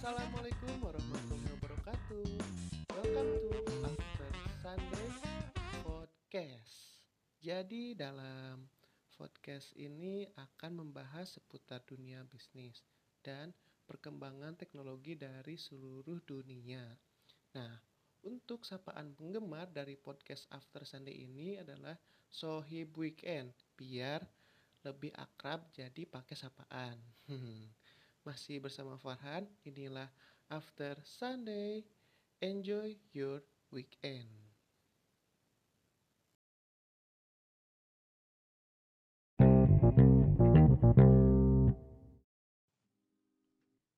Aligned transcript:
Assalamualaikum 0.00 0.80
warahmatullahi 0.80 1.52
wabarakatuh. 1.60 2.24
Welcome 2.88 3.32
to 3.36 3.76
After 3.84 4.32
Sunday 4.64 5.08
Podcast. 5.84 7.04
Jadi 7.36 7.92
dalam 7.92 8.64
podcast 9.20 9.76
ini 9.76 10.24
akan 10.40 10.80
membahas 10.80 11.36
seputar 11.36 11.84
dunia 11.84 12.24
bisnis 12.32 12.80
dan 13.20 13.52
perkembangan 13.84 14.56
teknologi 14.56 15.20
dari 15.20 15.60
seluruh 15.60 16.16
dunia. 16.24 16.96
Nah, 17.52 17.76
untuk 18.24 18.64
sapaan 18.64 19.12
penggemar 19.12 19.68
dari 19.68 20.00
podcast 20.00 20.48
After 20.48 20.80
Sunday 20.88 21.28
ini 21.28 21.60
adalah 21.60 22.00
Sohib 22.32 22.96
Weekend 22.96 23.52
biar 23.76 24.24
lebih 24.80 25.12
akrab 25.12 25.68
jadi 25.76 26.08
pakai 26.08 26.40
sapaan. 26.40 26.96
Masih 28.20 28.60
bersama 28.60 29.00
Farhan, 29.00 29.48
inilah 29.64 30.04
After 30.52 30.92
Sunday. 31.08 31.88
Enjoy 32.44 32.92
your 33.16 33.40
weekend. 33.72 34.28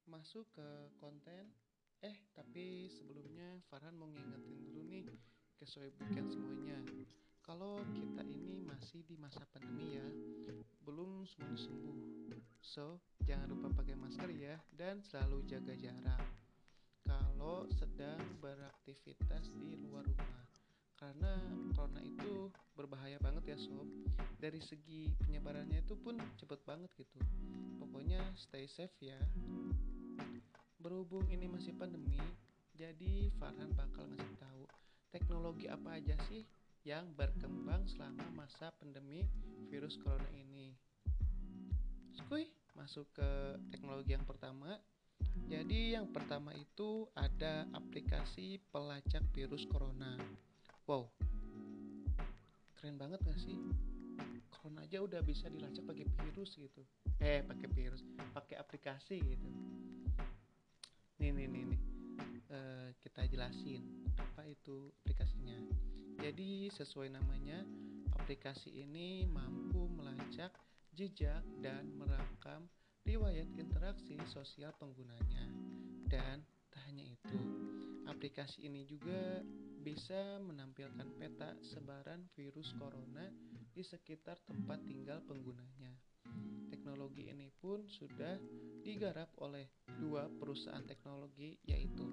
Masuk 0.06 0.46
ke 0.54 0.68
konten. 1.02 1.50
Eh, 2.06 2.14
tapi 2.30 2.86
sebelumnya 2.94 3.58
Farhan 3.66 3.98
mau 3.98 4.06
ngingetin 4.06 4.54
dulu 4.62 4.86
nih 4.86 5.10
ke 5.58 5.66
Sohib 5.66 5.98
Weekend 5.98 6.30
semuanya. 6.30 6.78
Kalau 7.42 7.82
kita 7.90 8.22
ini 8.22 8.62
masih 8.62 9.02
di 9.02 9.18
masa 9.18 9.42
pandemi 9.50 9.98
ya, 9.98 10.06
belum 10.86 11.26
semuanya 11.26 11.58
sembuh. 11.58 11.98
So, 12.62 13.02
jangan 13.26 13.50
lupa 13.50 13.82
pakai 13.82 13.98
masker 13.98 14.30
ya 14.30 14.54
dan 14.78 15.02
selalu 15.02 15.42
jaga 15.50 15.74
jarak. 15.74 16.22
Kalau 17.02 17.66
sedang 17.74 18.22
beraktivitas 18.38 19.50
di 19.58 19.74
luar 19.74 20.06
rumah. 20.06 20.46
Karena 20.94 21.34
corona 21.74 21.98
itu 21.98 22.46
berbahaya 22.78 23.18
banget 23.18 23.52
ya 23.52 23.58
sob. 23.58 23.90
Dari 24.38 24.62
segi 24.62 25.10
penyebarannya 25.26 25.82
itu 25.82 25.98
pun 25.98 26.14
cepet 26.38 26.62
banget 26.62 26.94
gitu. 26.94 27.18
Pokoknya 27.82 28.22
stay 28.38 28.70
safe 28.70 28.94
ya. 29.02 29.18
Berhubung 30.78 31.26
ini 31.26 31.50
masih 31.50 31.74
pandemi, 31.74 32.22
jadi 32.78 33.34
Farhan 33.34 33.74
bakal 33.74 34.06
ngasih 34.14 34.38
tahu 34.38 34.62
teknologi 35.10 35.66
apa 35.66 35.98
aja 35.98 36.14
sih 36.30 36.46
yang 36.82 37.14
berkembang 37.14 37.86
selama 37.86 38.26
masa 38.34 38.74
pandemi 38.82 39.22
virus 39.70 39.94
corona 40.02 40.26
ini. 40.34 40.74
Skuy, 42.18 42.50
masuk 42.74 43.06
ke 43.14 43.30
teknologi 43.70 44.18
yang 44.18 44.26
pertama. 44.26 44.82
Jadi 45.46 45.94
yang 45.94 46.10
pertama 46.10 46.50
itu 46.58 47.06
ada 47.14 47.70
aplikasi 47.70 48.58
pelacak 48.74 49.22
virus 49.30 49.62
corona. 49.70 50.18
Wow, 50.90 51.14
keren 52.74 52.98
banget 52.98 53.22
gak 53.22 53.38
sih? 53.38 53.54
Corona 54.50 54.82
aja 54.82 54.98
udah 54.98 55.22
bisa 55.22 55.46
dilacak 55.46 55.86
pakai 55.86 56.06
virus 56.18 56.58
gitu. 56.58 56.82
Eh, 57.22 57.46
pakai 57.46 57.70
virus, 57.70 58.02
pakai 58.34 58.58
aplikasi 58.58 59.22
gitu. 59.22 59.48
Nih 61.22 61.30
nih 61.30 61.46
nih 61.46 61.62
nih, 61.70 61.80
uh, 62.50 62.88
kita 62.98 63.30
jelasin 63.30 64.01
apa 64.18 64.42
itu 64.48 64.92
aplikasinya. 65.04 65.58
Jadi 66.20 66.70
sesuai 66.70 67.12
namanya, 67.12 67.64
aplikasi 68.18 68.70
ini 68.70 69.26
mampu 69.26 69.88
melacak 69.90 70.54
jejak 70.92 71.42
dan 71.64 71.88
merekam 71.96 72.68
riwayat 73.02 73.48
interaksi 73.58 74.20
sosial 74.28 74.70
penggunanya. 74.78 75.48
Dan 76.06 76.44
tak 76.70 76.84
hanya 76.86 77.08
itu, 77.08 77.38
aplikasi 78.06 78.68
ini 78.68 78.84
juga 78.86 79.42
bisa 79.82 80.38
menampilkan 80.38 81.18
peta 81.18 81.58
sebaran 81.58 82.30
virus 82.38 82.70
corona 82.78 83.26
di 83.74 83.82
sekitar 83.82 84.38
tempat 84.46 84.78
tinggal 84.86 85.18
penggunanya. 85.26 85.90
Teknologi 86.70 87.26
ini 87.26 87.50
pun 87.58 87.82
sudah 87.90 88.38
digarap 88.86 89.34
oleh 89.42 89.66
dua 89.98 90.30
perusahaan 90.38 90.86
teknologi 90.86 91.58
yaitu 91.66 92.06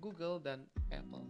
Google 0.00 0.40
dan 0.40 0.64
Apple 0.88 1.28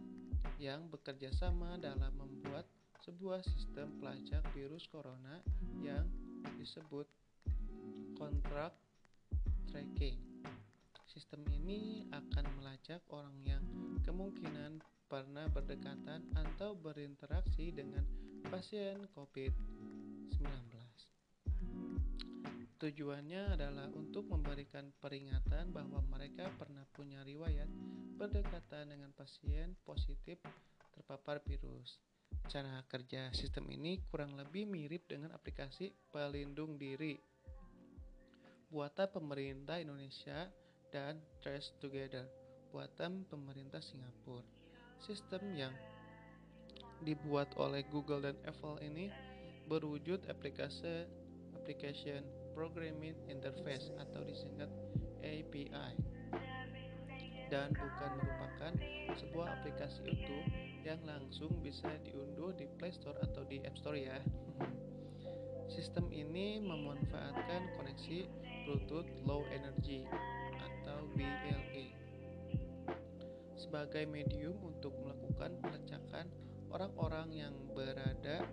yang 0.63 0.87
bekerja 0.87 1.35
sama 1.35 1.75
dalam 1.77 2.15
membuat 2.15 2.65
sebuah 3.03 3.43
sistem 3.43 3.91
pelacak 3.99 4.47
virus 4.55 4.87
corona 4.87 5.43
yang 5.83 6.07
disebut 6.55 7.11
kontrak 8.15 8.71
tracking. 9.67 10.17
Sistem 11.11 11.43
ini 11.51 12.07
akan 12.15 12.47
melacak 12.61 13.03
orang 13.11 13.35
yang 13.43 13.65
kemungkinan 14.07 14.79
pernah 15.11 15.51
berdekatan 15.51 16.23
atau 16.39 16.79
berinteraksi 16.79 17.75
dengan 17.75 18.07
pasien 18.47 19.03
COVID-19. 19.19 20.80
Tujuannya 22.81 23.61
adalah 23.61 23.93
untuk 23.93 24.25
memberikan 24.33 24.89
peringatan 25.05 25.69
bahwa 25.69 26.01
mereka 26.09 26.49
pernah 26.57 26.81
punya 26.97 27.21
riwayat 27.21 27.69
berdekatan 28.17 28.89
dengan 28.89 29.13
pasien 29.13 29.77
positif 29.85 30.41
terpapar 30.97 31.45
virus. 31.45 32.01
Cara 32.49 32.81
kerja 32.89 33.29
sistem 33.37 33.69
ini 33.69 34.01
kurang 34.09 34.33
lebih 34.33 34.65
mirip 34.65 35.05
dengan 35.13 35.29
aplikasi 35.37 35.93
pelindung 36.09 36.81
diri 36.81 37.21
buatan 38.73 39.13
pemerintah 39.13 39.77
Indonesia 39.77 40.49
dan 40.89 41.21
Trace 41.45 41.77
Together 41.85 42.25
buatan 42.73 43.29
pemerintah 43.29 43.85
Singapura. 43.85 44.49
Sistem 45.05 45.53
yang 45.53 45.77
dibuat 47.05 47.53
oleh 47.61 47.85
Google 47.93 48.25
dan 48.25 48.41
Apple 48.49 48.81
ini 48.81 49.13
berwujud 49.69 50.25
aplikasi 50.33 51.20
application 51.61 52.25
programming 52.57 53.13
interface 53.29 53.93
atau 54.01 54.25
disingkat 54.25 54.73
API 55.21 55.93
dan 57.53 57.69
bukan 57.77 58.11
merupakan 58.17 58.73
sebuah 59.19 59.47
aplikasi 59.61 60.01
utuh 60.07 60.45
yang 60.87 61.03
langsung 61.05 61.51
bisa 61.61 61.91
diunduh 62.07 62.55
di 62.57 62.65
Play 62.81 62.95
Store 62.95 63.19
atau 63.21 63.45
di 63.45 63.61
App 63.67 63.77
Store 63.77 63.99
ya. 63.99 64.17
Sistem 65.67 66.09
ini 66.15 66.63
memanfaatkan 66.63 67.75
koneksi 67.75 68.27
Bluetooth 68.65 69.11
Low 69.27 69.45
Energy 69.51 70.07
atau 70.63 71.11
BLE 71.19 71.91
sebagai 73.59 74.09
medium 74.09 74.57
untuk 74.67 74.95
melakukan 74.99 75.59
pelacakan 75.63 76.27
orang-orang 76.71 77.29
yang 77.35 77.55
berada 77.75 78.47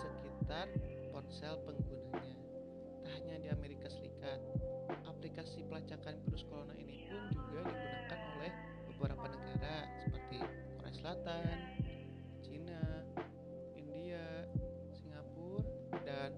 sekitar 0.00 0.66
ponsel 1.12 1.54
penggunanya. 1.68 2.38
Tak 3.04 3.12
hanya 3.18 3.36
di 3.42 3.48
Amerika 3.52 3.92
Serikat, 3.92 4.40
aplikasi 5.04 5.66
pelacakan 5.68 6.16
virus 6.24 6.44
corona 6.48 6.72
ini 6.78 7.04
pun 7.08 7.20
juga 7.36 7.60
digunakan 7.68 8.18
oleh 8.38 8.52
beberapa 8.88 9.26
negara 9.28 9.76
seperti 10.00 10.38
Korea 10.80 10.94
Selatan, 10.96 11.56
Cina, 12.40 12.82
India, 13.76 14.48
Singapura, 14.96 15.66
dan 16.06 16.30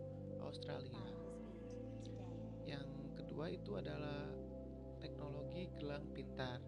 Australia. 0.43 1.07
Yang 2.67 2.89
kedua 3.21 3.47
itu 3.53 3.77
adalah 3.79 4.31
teknologi 4.99 5.71
gelang 5.79 6.07
pintar. 6.17 6.59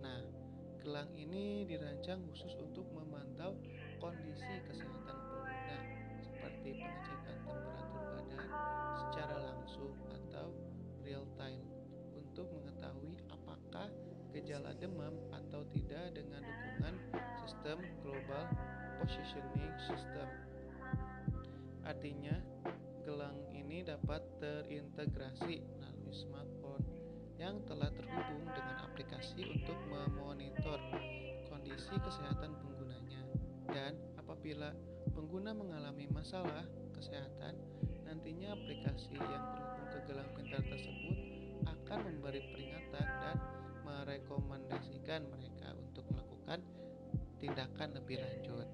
Nah, 0.00 0.22
gelang 0.80 1.10
ini 1.16 1.64
dirancang 1.68 2.24
khusus 2.28 2.56
untuk 2.60 2.88
memantau 2.92 3.56
kondisi 4.00 4.64
kesehatan 4.64 5.29
pengecekan 6.74 7.38
temperatur 7.46 8.04
badan 8.14 8.46
secara 8.98 9.36
langsung 9.42 9.92
atau 10.10 10.54
real 11.02 11.26
time 11.34 11.62
untuk 12.14 12.46
mengetahui 12.54 13.18
apakah 13.30 13.88
gejala 14.30 14.70
demam 14.78 15.14
atau 15.34 15.66
tidak 15.74 16.14
dengan 16.14 16.42
dukungan 16.46 16.94
sistem 17.42 17.82
global 18.02 18.46
positioning 19.02 19.74
system. 19.90 20.28
Artinya, 21.82 22.38
gelang 23.02 23.42
ini 23.50 23.82
dapat 23.82 24.22
terintegrasi 24.38 25.64
melalui 25.74 26.14
smartphone 26.14 26.84
yang 27.40 27.58
telah 27.64 27.88
terhubung 27.96 28.44
dengan 28.52 28.76
aplikasi 28.84 29.48
untuk 29.48 29.78
memonitor 29.88 30.78
kondisi 31.48 31.96
kesehatan 31.96 32.52
penggunanya 32.60 33.22
dan 33.72 33.96
apabila 34.20 34.70
pengguna 35.12 35.50
mengalami 35.54 36.06
masalah 36.10 36.64
kesehatan 36.94 37.58
nantinya 38.06 38.54
aplikasi 38.54 39.14
yang 39.18 39.44
terhubung 39.54 39.88
ke 39.90 39.98
gelang 40.10 40.30
pintar 40.34 40.62
tersebut 40.66 41.16
akan 41.66 41.98
memberi 42.06 42.42
peringatan 42.54 43.06
dan 43.06 43.36
merekomendasikan 43.82 45.26
mereka 45.30 45.74
untuk 45.74 46.04
melakukan 46.10 46.60
tindakan 47.42 47.88
lebih 47.98 48.22
lanjut. 48.22 48.68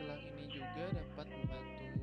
Gelang 0.00 0.22
ini 0.32 0.44
juga 0.48 0.84
dapat 0.96 1.26
membantu 1.28 1.99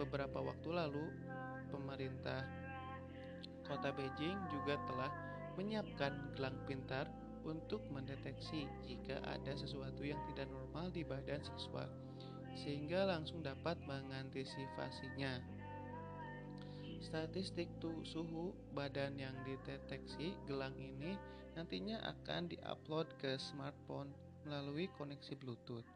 beberapa 0.00 0.40
waktu 0.40 0.72
lalu 0.72 1.12
pemerintah 1.68 2.48
kota 3.68 3.92
Beijing 3.92 4.38
juga 4.48 4.80
telah 4.88 5.12
menyiapkan 5.60 6.34
gelang 6.34 6.56
pintar 6.64 7.06
untuk 7.44 7.80
mendeteksi 7.92 8.68
jika 8.84 9.20
ada 9.24 9.52
sesuatu 9.56 10.04
yang 10.04 10.18
tidak 10.32 10.48
normal 10.48 10.92
di 10.92 11.04
badan 11.04 11.40
siswa, 11.40 11.88
sehingga 12.56 13.08
langsung 13.08 13.40
dapat 13.40 13.78
mengantisipasinya. 13.88 15.40
Statistik 17.00 17.72
suhu 17.80 18.52
badan 18.76 19.16
yang 19.16 19.32
dideteksi 19.48 20.36
gelang 20.44 20.76
ini 20.76 21.16
nantinya 21.56 21.96
akan 22.04 22.52
diupload 22.52 23.08
ke 23.16 23.40
smartphone 23.40 24.12
melalui 24.44 24.92
koneksi 25.00 25.32
Bluetooth. 25.40 25.86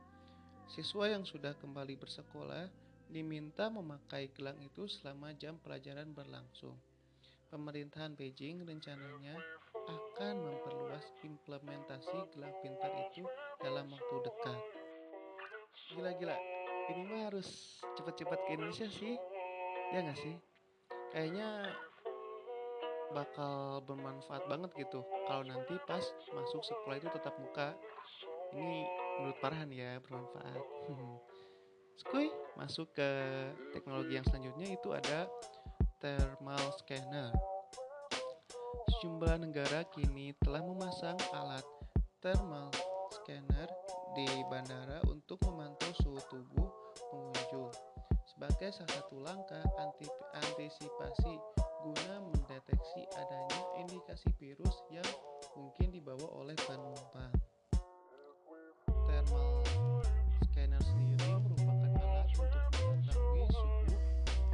Siswa 0.64 1.12
yang 1.12 1.28
sudah 1.28 1.52
kembali 1.60 2.00
bersekolah 2.00 2.72
diminta 3.12 3.68
memakai 3.68 4.32
gelang 4.32 4.56
itu 4.60 4.88
selama 4.88 5.32
jam 5.36 5.60
pelajaran 5.60 6.12
berlangsung. 6.12 6.76
Pemerintahan 7.52 8.18
Beijing 8.18 8.66
rencananya 8.66 9.38
akan 9.84 10.34
memperluas 10.42 11.04
implementasi 11.22 12.18
gelang 12.34 12.54
pintar 12.64 12.90
itu 13.10 13.22
dalam 13.60 13.92
waktu 13.92 14.16
dekat. 14.24 14.60
Gila-gila, 15.92 16.36
ini 16.90 17.02
mah 17.06 17.30
harus 17.30 17.78
cepat-cepat 17.94 18.38
ke 18.48 18.50
Indonesia 18.56 18.88
sih, 18.88 19.14
ya 19.92 19.98
nggak 20.02 20.18
sih? 20.18 20.34
Kayaknya 21.14 21.70
bakal 23.14 23.78
bermanfaat 23.86 24.50
banget 24.50 24.74
gitu 24.74 25.06
kalau 25.30 25.46
nanti 25.46 25.78
pas 25.86 26.02
masuk 26.34 26.62
sekolah 26.66 26.98
itu 26.98 27.08
tetap 27.14 27.34
muka. 27.38 27.78
Ini 28.54 28.86
menurut 29.22 29.38
Parhan 29.38 29.70
ya 29.70 30.02
bermanfaat. 30.02 30.62
Skuy, 31.94 32.26
masuk 32.58 32.91
ke 32.91 33.11
teknologi 33.70 34.19
yang 34.19 34.26
selanjutnya 34.26 34.75
itu 34.75 34.91
ada 34.91 35.31
thermal 36.02 36.62
scanner. 36.82 37.31
Sejumlah 38.91 39.38
negara 39.38 39.87
kini 39.94 40.35
telah 40.43 40.58
memasang 40.58 41.14
alat 41.31 41.62
thermal 42.19 42.75
scanner 43.14 43.70
di 44.19 44.26
bandara 44.50 44.99
untuk 45.06 45.38
memantau 45.46 45.94
suhu 46.02 46.19
tubuh 46.26 46.67
pengunjung 47.14 47.70
sebagai 48.26 48.75
salah 48.75 48.93
satu 48.99 49.17
langkah 49.23 49.62
antisipasi 50.35 51.38
guna 51.87 52.14
mendeteksi 52.26 53.06
adanya 53.14 53.61
indikasi 53.79 54.35
virus 54.43 54.82
yang 54.91 55.06
mungkin 55.55 55.94
dibawa 55.94 56.26
oleh 56.43 56.58
penumpang. 56.67 57.31
Thermal 59.06 59.62
scanner 60.54 60.78
sendiri 60.86 61.34
merupakan 61.42 61.90
alat 61.98 62.30
untuk 62.38 62.62
mengetahui 62.78 63.42
suhu 63.50 63.94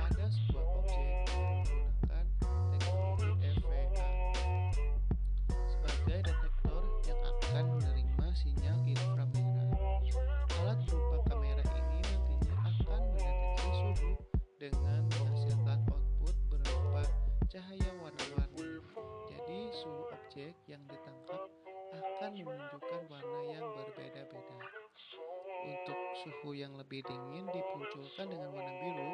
pada 0.00 0.25
sebuah 0.32 0.67
objek 0.81 1.29
menggunakan 1.37 2.25
teknologi 2.73 3.31
EVA 3.44 3.81
sebagai 5.69 6.19
detektor 6.25 6.82
yang 7.05 7.20
akan 7.20 7.64
menerima 7.76 8.26
sinyal 8.32 8.81
inframerah. 8.88 9.69
Alat 10.64 10.81
berupa 10.88 11.17
kamera 11.29 11.64
ini 11.69 12.00
nantinya 12.00 12.55
akan 12.64 13.03
mendeteksi 13.12 13.69
suhu 13.76 14.12
dengan 14.56 15.05
menghasilkan 15.05 15.85
output 15.85 16.37
berupa 16.49 17.05
cahaya 17.53 17.91
warna-warni. 18.00 18.81
Jadi 19.29 19.58
suhu 19.76 20.08
objek 20.17 20.56
yang 20.64 20.81
ditangkap 20.88 21.44
akan 21.93 22.32
menunjukkan 22.41 23.00
warna 23.12 23.41
yang. 23.53 23.80
Suhu 26.20 26.52
yang 26.52 26.76
lebih 26.76 27.00
dingin 27.08 27.49
dimunculkan 27.49 28.28
dengan 28.28 28.52
warna 28.52 28.75
biru, 28.84 29.11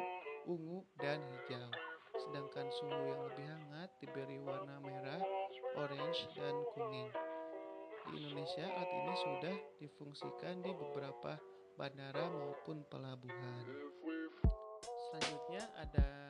ungu, 0.51 0.79
dan 0.99 1.23
hijau. 1.23 1.71
Sedangkan 2.19 2.67
suhu 2.83 2.99
yang 3.07 3.21
lebih 3.31 3.47
hangat 3.47 3.89
diberi 4.03 4.35
warna 4.43 4.75
merah, 4.83 5.23
orange, 5.79 6.27
dan 6.35 6.51
kuning. 6.75 7.07
Di 8.11 8.19
Indonesia, 8.19 8.67
alat 8.67 8.91
ini 8.91 9.15
sudah 9.23 9.55
difungsikan 9.79 10.59
di 10.59 10.71
beberapa 10.75 11.39
bandara 11.79 12.27
maupun 12.27 12.83
pelabuhan. 12.91 13.65
Selanjutnya 14.83 15.63
ada 15.79 16.26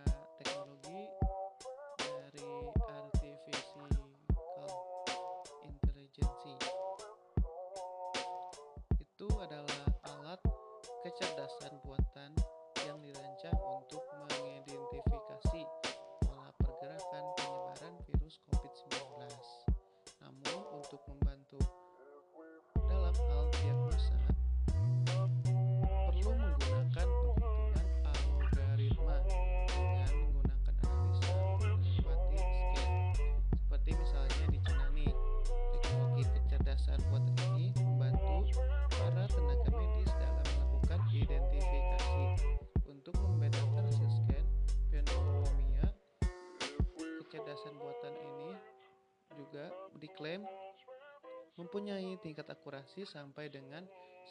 diklaim 49.97 50.45
mempunyai 51.57 52.17
tingkat 52.21 52.45
akurasi 52.49 53.03
sampai 53.03 53.49
dengan 53.49 53.83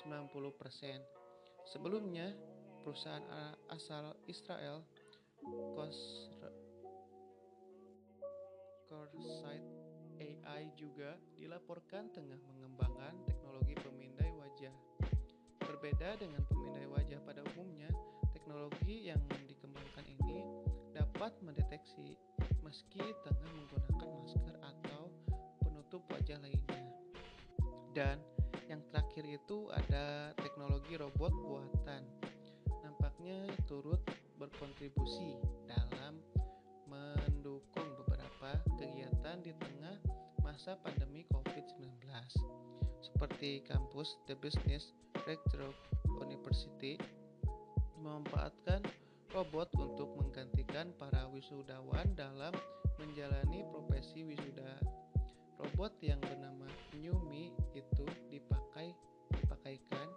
90%. 0.06 1.02
Sebelumnya, 1.66 2.30
perusahaan 2.86 3.56
asal 3.74 4.14
Israel 4.30 4.86
Corsight 8.86 9.64
AI 10.22 10.70
juga 10.78 11.18
dilaporkan 11.34 12.08
tengah 12.14 12.38
mengembangkan 12.46 13.18
teknologi 13.26 13.74
pemindai 13.82 14.30
wajah. 14.38 14.72
Berbeda 15.60 16.16
dengan 16.22 16.46
pemindai 16.46 16.86
wajah 16.88 17.18
pada 17.26 17.42
umumnya, 17.52 17.90
teknologi 18.30 19.10
yang 19.10 19.18
dikembangkan 19.50 20.06
ini 20.06 20.46
dapat 20.94 21.34
mendeteksi 21.42 22.14
meski 22.62 23.02
tengah 23.26 23.50
menggunakan 23.52 24.08
masker 24.22 24.54
atau 24.62 25.10
penutup 25.96 26.12
wajah 26.12 26.38
lainnya. 26.44 26.84
Dan 27.96 28.20
yang 28.68 28.84
terakhir 28.92 29.24
itu 29.24 29.72
ada 29.72 30.36
teknologi 30.36 31.00
robot 31.00 31.32
buatan. 31.32 32.04
Nampaknya 32.84 33.48
turut 33.64 34.04
berkontribusi 34.36 35.40
dalam 35.64 36.20
mendukung 36.84 37.88
beberapa 38.04 38.60
kegiatan 38.76 39.40
di 39.40 39.56
tengah 39.56 39.96
masa 40.44 40.76
pandemi 40.84 41.24
COVID-19 41.32 41.88
seperti 43.00 43.64
kampus 43.64 44.20
The 44.28 44.36
Business 44.36 44.92
Breakthrough 45.24 45.72
University 46.20 47.00
memanfaatkan 47.96 48.84
robot 49.32 49.72
untuk 49.80 50.12
menggantikan 50.20 50.92
para 51.00 51.24
wisudawan 51.32 52.12
dalam 52.12 52.52
menjalani 53.00 53.64
profesi 53.72 54.28
wisuda. 54.28 54.85
Robot 55.76 56.00
yang 56.00 56.16
bernama 56.24 56.64
Newmi 56.96 57.52
itu 57.76 58.08
dipakai 58.32 58.96
dipakaikan 59.28 60.08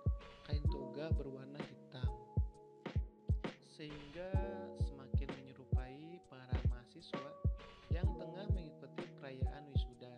kain 0.48 0.64
toga 0.72 1.12
berwarna 1.12 1.60
hitam 1.60 2.08
sehingga 3.76 4.32
semakin 4.80 5.28
menyerupai 5.28 6.24
para 6.32 6.56
mahasiswa 6.72 7.32
yang 7.92 8.08
tengah 8.16 8.48
mengikuti 8.56 9.04
perayaan 9.20 9.68
wisuda. 9.76 10.16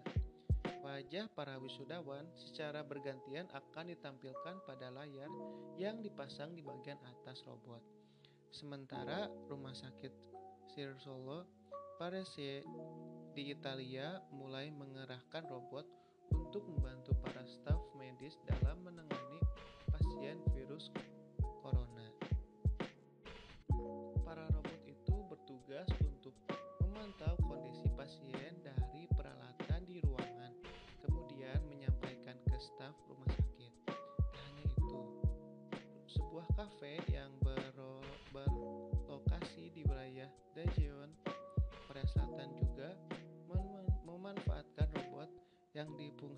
Wajah 0.85 1.25
para 1.33 1.57
wisudawan 1.57 2.29
secara 2.37 2.85
bergantian 2.85 3.49
akan 3.49 3.97
ditampilkan 3.97 4.61
pada 4.69 4.93
layar 4.93 5.33
yang 5.73 6.05
dipasang 6.05 6.53
di 6.53 6.61
bagian 6.61 7.01
atas 7.01 7.41
robot. 7.49 7.81
Sementara 8.53 9.25
Rumah 9.49 9.73
Sakit 9.73 10.13
Sir 10.69 10.93
Solo 11.01 11.49
Parese 11.97 12.61
di 13.31 13.55
Italia 13.55 14.19
mulai 14.35 14.67
mengerahkan 14.75 15.47
robot 15.47 15.87
untuk 16.35 16.67
membantu 16.67 17.15
para 17.23 17.39
staf 17.47 17.79
medis 17.95 18.35
dalam 18.43 18.83
menangani 18.83 19.39
pasien 19.87 20.35
virus 20.51 20.91
corona. 21.63 22.11
Para 24.27 24.43
robot 24.51 24.83
itu 24.83 25.15
bertugas 25.31 25.87
untuk 26.03 26.35
memantau 26.83 27.39
kondisi 27.47 27.87
pasien 27.95 28.51
dari 28.59 29.07
peralatan 29.15 29.79
di 29.87 30.03
ruangan, 30.03 30.51
kemudian 30.99 31.59
menyampaikan 31.71 32.35
ke 32.43 32.57
staf 32.59 32.95
rumah 33.07 33.31
sakit. 33.31 33.71
Tak 33.87 34.43
hanya 34.51 34.65
itu, 34.67 34.99
sebuah 36.19 36.47
kafe 36.59 36.99
yang 37.07 37.31
bero- 37.39 38.03
ber- 38.35 38.71
Daejeon, 40.51 40.67
Korea 40.75 41.00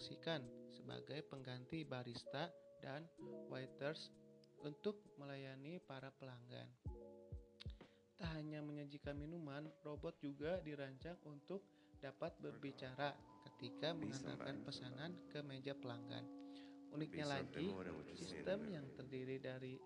difungsikan 0.03 0.43
sebagai 0.67 1.23
pengganti 1.31 1.87
barista 1.87 2.51
dan 2.83 3.07
waiters 3.47 4.11
untuk 4.59 4.99
melayani 5.15 5.79
para 5.79 6.11
pelanggan. 6.19 6.67
Tak 8.19 8.35
hanya 8.35 8.59
menyajikan 8.59 9.15
minuman, 9.15 9.63
robot 9.79 10.19
juga 10.19 10.59
dirancang 10.59 11.15
untuk 11.23 11.63
dapat 12.03 12.35
berbicara 12.43 13.15
ketika 13.47 13.95
mengantarkan 13.95 14.59
pesanan 14.67 15.15
ke 15.31 15.39
meja 15.39 15.71
pelanggan. 15.71 16.27
Uniknya 16.91 17.39
lagi, 17.39 17.71
sistem 18.11 18.67
yang 18.67 18.83
terdiri 18.99 19.39
dari 19.39 19.79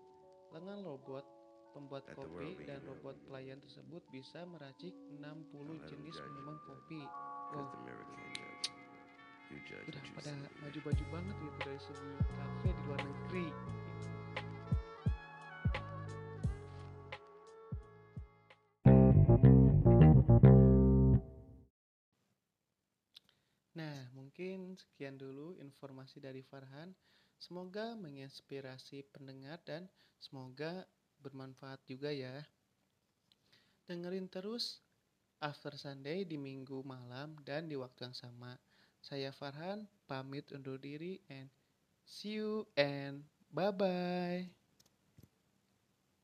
lengan 0.50 0.82
robot 0.82 1.22
pembuat 1.78 2.10
kopi 2.18 2.58
dan 2.66 2.82
robot 2.82 3.14
pelayan 3.30 3.62
tersebut 3.62 4.02
bisa 4.10 4.42
meracik 4.50 4.98
60 5.14 5.78
jenis 5.86 6.16
minuman 6.26 6.58
kopi. 6.66 7.06
Wow. 7.54 8.77
Udah 9.88 10.04
pada 10.12 10.32
maju-maju 10.60 11.04
banget 11.08 11.36
gitu 11.40 11.58
dari 11.64 11.80
segi 11.80 12.10
kafe 12.36 12.68
di 12.68 12.82
luar 12.84 13.00
negeri. 13.00 13.48
Nah, 23.78 23.98
mungkin 24.12 24.76
sekian 24.76 25.16
dulu 25.16 25.56
informasi 25.62 26.20
dari 26.20 26.44
Farhan. 26.44 26.92
Semoga 27.38 27.96
menginspirasi 27.96 29.08
pendengar 29.14 29.62
dan 29.64 29.88
semoga 30.20 30.84
bermanfaat 31.22 31.80
juga 31.88 32.12
ya. 32.12 32.44
Dengerin 33.88 34.28
terus 34.28 34.84
After 35.40 35.72
Sunday 35.78 36.26
di 36.26 36.34
minggu 36.34 36.82
malam 36.82 37.38
dan 37.46 37.70
di 37.70 37.78
waktu 37.78 38.10
yang 38.10 38.16
sama. 38.18 38.67
Saya 39.02 39.30
Farhan, 39.34 39.88
pamit 40.06 40.50
undur 40.54 40.78
diri 40.78 41.18
and 41.30 41.50
see 42.04 42.38
you 42.38 42.66
and 42.76 43.24
bye-bye. 43.50 44.57